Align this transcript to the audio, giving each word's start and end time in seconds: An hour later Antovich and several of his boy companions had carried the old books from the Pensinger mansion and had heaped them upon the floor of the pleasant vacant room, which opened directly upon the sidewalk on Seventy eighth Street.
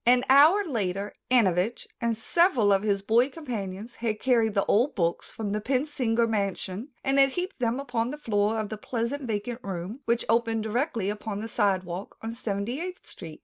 An 0.03 0.25
hour 0.29 0.63
later 0.65 1.13
Antovich 1.29 1.85
and 2.01 2.17
several 2.17 2.71
of 2.73 2.81
his 2.81 3.03
boy 3.03 3.29
companions 3.29 3.93
had 3.97 4.19
carried 4.19 4.55
the 4.55 4.65
old 4.65 4.95
books 4.95 5.29
from 5.29 5.51
the 5.51 5.61
Pensinger 5.61 6.27
mansion 6.27 6.87
and 7.03 7.19
had 7.19 7.29
heaped 7.33 7.59
them 7.59 7.79
upon 7.79 8.09
the 8.09 8.17
floor 8.17 8.57
of 8.59 8.69
the 8.69 8.77
pleasant 8.77 9.21
vacant 9.27 9.59
room, 9.63 9.99
which 10.05 10.25
opened 10.27 10.63
directly 10.63 11.11
upon 11.11 11.39
the 11.39 11.47
sidewalk 11.47 12.17
on 12.23 12.33
Seventy 12.33 12.81
eighth 12.81 13.05
Street. 13.05 13.39